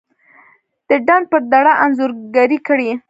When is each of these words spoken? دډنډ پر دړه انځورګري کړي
دډنډ 0.87 1.25
پر 1.31 1.41
دړه 1.53 1.73
انځورګري 1.83 2.59
کړي 2.67 2.89